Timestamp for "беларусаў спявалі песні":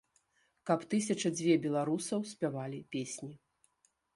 1.65-3.31